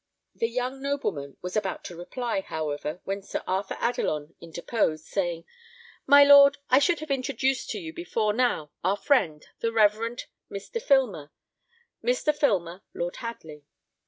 The 0.33 0.49
young 0.49 0.81
nobleman 0.81 1.37
was 1.43 1.55
about 1.55 1.83
to 1.83 1.95
reply, 1.95 2.41
however, 2.41 3.01
when 3.03 3.21
Sir 3.21 3.43
Arthur 3.45 3.75
Adelon 3.79 4.33
interposed, 4.41 5.05
saying, 5.05 5.45
"My 6.07 6.23
lord, 6.23 6.57
I 6.71 6.79
should 6.79 7.01
have 7.01 7.11
introduced 7.11 7.69
to 7.69 7.77
you 7.79 7.93
before 7.93 8.33
now 8.33 8.71
our 8.83 8.97
friend, 8.97 9.45
the 9.59 9.71
Reverend 9.71 10.25
Mr. 10.49 10.81
Filmer 10.81 11.31
Mr. 12.03 12.35
Filmer, 12.35 12.81
Lord 12.95 13.17
Hadley." 13.17 13.63